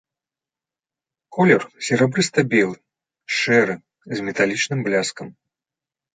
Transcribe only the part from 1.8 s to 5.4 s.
серабрыста-белы, шэры, з металічным бляскам.